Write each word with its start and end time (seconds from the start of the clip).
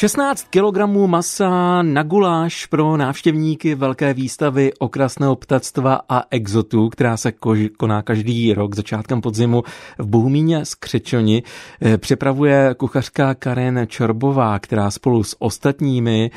16 0.00 0.46
kg 0.50 0.86
masa 1.06 1.82
na 1.82 2.02
guláš 2.02 2.66
pro 2.66 2.96
návštěvníky 2.96 3.74
velké 3.74 4.14
výstavy 4.14 4.72
okrasného 4.78 5.36
ptactva 5.36 6.00
a 6.08 6.22
exotu, 6.30 6.88
která 6.88 7.16
se 7.16 7.32
koná 7.76 8.02
každý 8.02 8.54
rok 8.54 8.74
začátkem 8.74 9.20
podzimu 9.20 9.62
v 9.98 10.06
Bohumíně 10.06 10.64
z 10.64 10.74
Křečoni. 10.74 11.42
Eh, 11.82 11.98
připravuje 11.98 12.74
kuchařka 12.76 13.34
Karen 13.34 13.86
Čorbová, 13.86 14.58
která 14.58 14.90
spolu 14.90 15.24
s 15.24 15.36
ostatními 15.38 16.30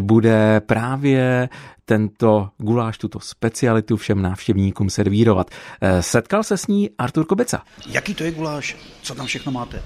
bude 0.00 0.60
právě 0.60 1.48
tento 1.84 2.48
guláš, 2.58 2.98
tuto 2.98 3.20
specialitu 3.20 3.96
všem 3.96 4.22
návštěvníkům 4.22 4.90
servírovat. 4.90 5.50
Eh, 5.80 6.02
setkal 6.02 6.42
se 6.42 6.56
s 6.56 6.66
ní 6.66 6.90
Artur 6.98 7.24
Kobeca. 7.24 7.62
Jaký 7.86 8.14
to 8.14 8.24
je 8.24 8.30
guláš? 8.30 8.76
Co 9.02 9.14
tam 9.14 9.26
všechno 9.26 9.52
máte? 9.52 9.82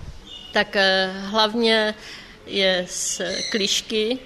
Tak 0.53 0.77
eh, 0.77 1.13
hlavně 1.31 1.95
je 2.47 2.87
z 2.89 3.21
klišky, 3.51 4.19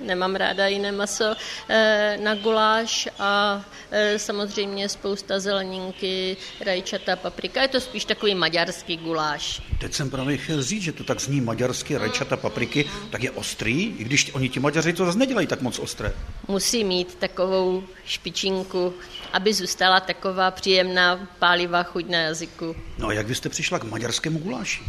nemám 0.00 0.34
ráda 0.34 0.66
jiné 0.66 0.92
maso, 0.92 1.34
eh, 1.68 2.18
na 2.22 2.34
guláš 2.34 3.08
a 3.18 3.64
eh, 3.90 4.18
samozřejmě 4.18 4.88
spousta 4.88 5.40
zeleninky, 5.40 6.36
rajčata, 6.60 7.16
paprika. 7.16 7.62
Je 7.62 7.68
to 7.68 7.80
spíš 7.80 8.04
takový 8.04 8.34
maďarský 8.34 8.96
guláš. 8.96 9.62
Teď 9.80 9.94
jsem 9.94 10.10
právě 10.10 10.36
chtěl 10.36 10.62
říct, 10.62 10.82
že 10.82 10.92
to 10.92 11.04
tak 11.04 11.20
zní 11.20 11.40
maďarsky, 11.40 11.98
rajčata, 11.98 12.36
papriky, 12.36 12.84
tak 13.10 13.22
je 13.22 13.30
ostrý, 13.30 13.94
i 13.98 14.04
když 14.04 14.34
oni 14.34 14.48
ti 14.48 14.60
Maďaři 14.60 14.92
to 14.92 15.06
zase 15.06 15.18
nedělají 15.18 15.46
tak 15.46 15.60
moc 15.60 15.78
ostré. 15.78 16.12
Musí 16.48 16.84
mít 16.84 17.14
takovou 17.14 17.82
špičinku, 18.04 18.94
aby 19.32 19.54
zůstala 19.54 20.00
taková 20.00 20.50
příjemná 20.50 21.28
pálivá 21.38 21.82
chuť 21.82 22.08
na 22.08 22.18
jazyku. 22.18 22.76
No 22.98 23.08
a 23.08 23.12
jak 23.12 23.26
vy 23.26 23.34
jste 23.34 23.48
přišla 23.48 23.78
k 23.78 23.84
maďarskému 23.84 24.38
guláši? 24.38 24.82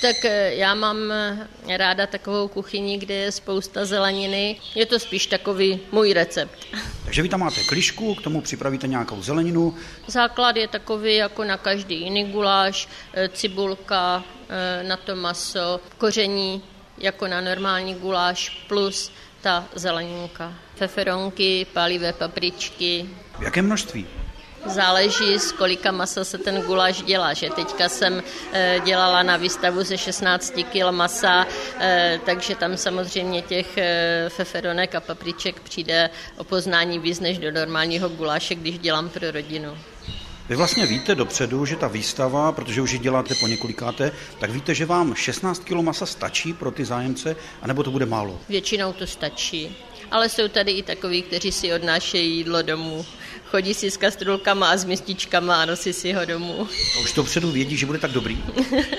Tak 0.00 0.24
eh, 0.24 0.54
já 0.54 0.74
mám 0.74 1.12
eh, 1.12 1.48
ráda 1.76 2.06
takovou 2.06 2.48
kuchyni, 2.48 2.98
kde 2.98 3.14
je 3.14 3.32
spousta 3.32 3.84
zeleniny. 3.84 4.60
Je 4.74 4.86
to 4.86 4.98
spíš 4.98 5.26
takový 5.26 5.80
můj 5.92 6.12
recept. 6.12 6.58
Takže 7.04 7.22
vy 7.22 7.28
tam 7.28 7.40
máte 7.40 7.60
klišku, 7.68 8.14
k 8.14 8.22
tomu 8.22 8.40
připravíte 8.40 8.86
nějakou 8.86 9.22
zeleninu. 9.22 9.74
Základ 10.06 10.56
je 10.56 10.68
takový 10.68 11.16
jako 11.16 11.44
na 11.44 11.56
každý 11.56 12.00
jiný 12.00 12.24
guláš, 12.24 12.88
eh, 13.14 13.28
cibulka, 13.28 14.24
na 14.82 14.96
to 14.96 15.16
maso, 15.16 15.80
koření 15.98 16.62
jako 16.98 17.26
na 17.26 17.40
normální 17.40 17.94
guláš 17.94 18.64
plus 18.68 19.12
ta 19.40 19.64
zeleninka. 19.74 20.52
Feferonky, 20.76 21.66
palivé 21.72 22.12
papričky. 22.12 23.08
V 23.38 23.42
jakém 23.42 23.66
množství? 23.66 24.06
Záleží, 24.66 25.38
z 25.38 25.52
kolika 25.52 25.92
masa 25.92 26.24
se 26.24 26.38
ten 26.38 26.62
guláš 26.62 27.02
dělá. 27.02 27.32
Že 27.32 27.50
teďka 27.50 27.88
jsem 27.88 28.22
eh, 28.52 28.80
dělala 28.84 29.22
na 29.22 29.36
výstavu 29.36 29.82
ze 29.82 29.98
16 29.98 30.54
kg 30.72 30.90
masa, 30.90 31.46
eh, 31.78 32.20
takže 32.26 32.54
tam 32.54 32.76
samozřejmě 32.76 33.42
těch 33.42 33.78
eh, 33.78 34.26
feferonek 34.28 34.94
a 34.94 35.00
papriček 35.00 35.60
přijde 35.60 36.10
o 36.36 36.44
poznání 36.44 36.98
víc 36.98 37.20
než 37.20 37.38
do 37.38 37.50
normálního 37.50 38.08
guláše, 38.08 38.54
když 38.54 38.78
dělám 38.78 39.08
pro 39.08 39.30
rodinu. 39.30 39.78
Vy 40.48 40.56
vlastně 40.56 40.86
víte 40.86 41.14
dopředu, 41.14 41.66
že 41.66 41.76
ta 41.76 41.88
výstava, 41.88 42.52
protože 42.52 42.80
už 42.80 42.92
ji 42.92 42.98
děláte 42.98 43.34
po 43.34 43.46
několikáté, 43.46 44.12
tak 44.38 44.50
víte, 44.50 44.74
že 44.74 44.86
vám 44.86 45.14
16 45.14 45.64
kg 45.64 45.72
masa 45.72 46.06
stačí 46.06 46.52
pro 46.52 46.70
ty 46.70 46.84
zájemce, 46.84 47.36
anebo 47.62 47.82
to 47.82 47.90
bude 47.90 48.06
málo? 48.06 48.40
Většinou 48.48 48.92
to 48.92 49.06
stačí 49.06 49.76
ale 50.14 50.28
jsou 50.28 50.48
tady 50.48 50.72
i 50.72 50.82
takoví, 50.82 51.22
kteří 51.22 51.52
si 51.52 51.74
odnášejí 51.74 52.36
jídlo 52.36 52.62
domů. 52.62 53.06
Chodí 53.54 53.74
si 53.74 53.90
s 53.90 53.96
kastrulkama 53.96 54.70
a 54.70 54.76
s 54.76 54.84
mističkama 54.84 55.62
a 55.62 55.64
nosí 55.64 55.92
si 55.92 56.12
ho 56.12 56.24
domů. 56.24 56.68
A 56.96 57.00
už 57.00 57.12
to 57.12 57.22
předu 57.22 57.50
vědí, 57.50 57.76
že 57.76 57.86
bude 57.86 57.98
tak 57.98 58.10
dobrý? 58.10 58.38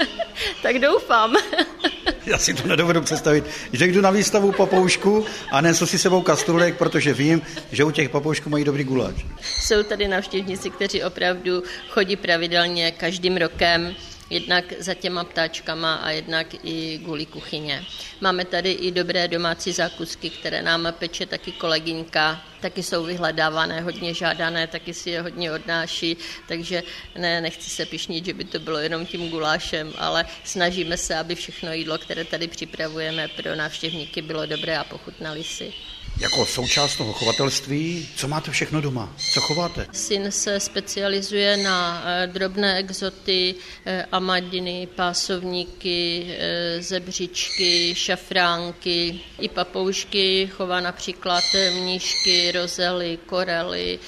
tak 0.62 0.80
doufám. 0.80 1.36
Já 2.26 2.38
si 2.38 2.54
to 2.54 2.68
nedovedu 2.68 3.02
představit, 3.02 3.46
že 3.74 3.88
jdu 3.88 4.02
na 4.02 4.12
výstavu 4.12 4.52
papoušku 4.52 5.26
a 5.52 5.62
nesu 5.62 5.86
si 5.86 6.00
sebou 6.00 6.22
kastrulek, 6.22 6.78
protože 6.78 7.14
vím, 7.14 7.42
že 7.72 7.84
u 7.84 7.92
těch 7.92 8.10
papoušků 8.10 8.50
mají 8.50 8.64
dobrý 8.64 8.84
guláč. 8.84 9.16
Jsou 9.42 9.84
tady 9.84 10.08
navštěvníci, 10.08 10.70
kteří 10.70 11.04
opravdu 11.04 11.64
chodí 11.90 12.16
pravidelně 12.16 12.92
každým 12.92 13.38
rokem 13.38 13.96
jednak 14.30 14.74
za 14.80 14.94
těma 14.94 15.24
ptáčkama 15.24 15.96
a 15.96 16.10
jednak 16.12 16.48
i 16.64 17.00
kvůli 17.04 17.26
kuchyně. 17.26 17.86
Máme 18.22 18.46
tady 18.46 18.72
i 18.72 18.92
dobré 18.92 19.28
domácí 19.28 19.72
zákusky, 19.72 20.30
které 20.30 20.62
nám 20.62 20.88
peče 21.00 21.26
taky 21.26 21.52
kolegyňka, 21.52 22.42
taky 22.62 22.84
jsou 22.84 23.04
vyhledávané, 23.04 23.82
hodně 23.82 24.14
žádané, 24.14 24.68
taky 24.68 24.94
si 24.94 25.10
je 25.10 25.22
hodně 25.22 25.52
odnáší, 25.52 26.18
takže 26.48 26.84
ne, 27.18 27.42
nechci 27.42 27.70
se 27.70 27.86
pišnit, 27.86 28.26
že 28.26 28.34
by 28.34 28.44
to 28.44 28.60
bylo 28.60 28.78
jenom 28.78 29.06
tím 29.06 29.30
gulášem, 29.30 29.94
ale 29.98 30.26
snažíme 30.44 30.98
se, 30.98 31.16
aby 31.16 31.36
všechno 31.36 31.74
jídlo, 31.74 31.98
které 31.98 32.24
tady 32.24 32.48
připravujeme 32.48 33.28
pro 33.28 33.56
návštěvníky, 33.56 34.22
bylo 34.22 34.46
dobré 34.46 34.78
a 34.78 34.84
pochutnali 34.84 35.44
si. 35.44 35.74
Jako 36.20 36.46
součást 36.46 36.96
toho 36.96 37.14
chovatelství, 37.14 38.10
co 38.16 38.28
máte 38.28 38.52
všechno 38.52 38.82
doma? 38.82 39.16
Co 39.34 39.42
chováte? 39.42 39.88
Syn 39.92 40.32
se 40.32 40.60
specializuje 40.60 41.58
na 41.58 42.04
eh, 42.06 42.28
drobné 42.28 42.78
exoty, 42.78 43.56
eh, 43.86 44.06
amadiny, 44.12 44.88
pásovníky, 44.96 46.26
eh, 46.30 46.82
zebřičky, 46.82 47.96
šafránky, 47.96 49.20
i 49.40 49.50
papoušky, 49.50 50.50
chová 50.52 50.80
například 50.80 51.44
mníšky, 51.74 52.52
rozely, 52.52 53.18
korely, 53.26 54.00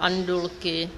andulky, 0.00 0.88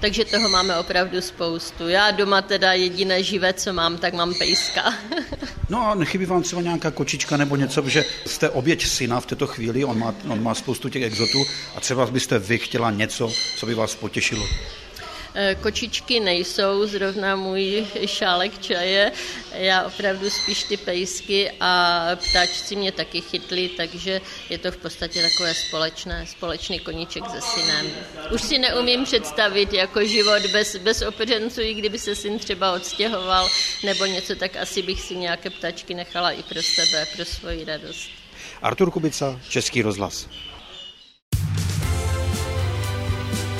takže 0.00 0.24
toho 0.24 0.48
máme 0.48 0.78
opravdu 0.78 1.20
spoustu. 1.20 1.88
Já 1.88 2.10
doma 2.10 2.42
teda 2.42 2.72
jediné 2.72 3.22
živé, 3.22 3.52
co 3.52 3.72
mám, 3.72 3.98
tak 3.98 4.14
mám 4.14 4.34
pejska. 4.34 4.94
no 5.68 5.90
a 5.90 5.94
nechybí 5.94 6.26
vám 6.26 6.42
třeba 6.42 6.62
nějaká 6.62 6.90
kočička 6.90 7.36
nebo 7.36 7.56
něco, 7.56 7.88
že 7.88 8.04
jste 8.26 8.50
oběť 8.50 8.86
syna 8.86 9.20
v 9.20 9.26
této 9.26 9.46
chvíli, 9.46 9.84
on 9.84 9.98
má, 9.98 10.14
on 10.28 10.42
má 10.42 10.54
spoustu 10.54 10.88
těch 10.88 11.02
exotů 11.02 11.44
a 11.76 11.80
třeba 11.80 12.06
byste 12.06 12.38
vy 12.38 12.58
chtěla 12.58 12.90
něco, 12.90 13.32
co 13.56 13.66
by 13.66 13.74
vás 13.74 13.94
potěšilo. 13.94 14.46
Eh, 15.34 15.54
kočičky 15.54 16.20
nejsou 16.20 16.86
zrovna 16.86 17.36
můj 17.36 17.86
šálek 18.06 18.58
čaje. 18.58 19.12
Já 19.52 19.82
opravdu 19.82 20.30
spíš 20.30 20.62
ty 20.62 20.76
pejsky 20.76 21.50
a 21.60 22.02
ptáčci 22.16 22.76
mě 22.76 22.92
taky 22.92 23.20
chytli, 23.20 23.68
takže 23.68 24.20
je 24.50 24.58
to 24.58 24.72
v 24.72 24.76
podstatě 24.76 25.22
takové 25.22 25.54
společné, 25.54 26.26
společný 26.26 26.78
koníček 26.78 27.24
se 27.30 27.40
synem. 27.40 27.86
Už 28.34 28.42
si 28.42 28.58
neumím 28.58 29.04
představit 29.04 29.72
jako 29.72 30.04
život 30.04 30.42
bez, 30.52 30.76
bez 30.76 31.02
opeřenců, 31.02 31.60
i 31.60 31.74
kdyby 31.74 31.98
se 31.98 32.14
syn 32.14 32.38
třeba 32.38 32.72
odstěhoval 32.72 33.48
nebo 33.84 34.06
něco, 34.06 34.36
tak 34.36 34.56
asi 34.56 34.82
bych 34.82 35.00
si 35.00 35.16
nějaké 35.16 35.50
ptačky 35.50 35.94
nechala 35.94 36.30
i 36.30 36.42
pro 36.42 36.62
sebe, 36.62 37.06
pro 37.16 37.24
svoji 37.24 37.64
radost. 37.64 38.10
Artur 38.62 38.90
Kubica, 38.90 39.40
Český 39.48 39.82
rozhlas. 39.82 40.28